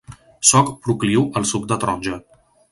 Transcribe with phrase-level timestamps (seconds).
[0.51, 2.21] Soc procliu al suc de taronja.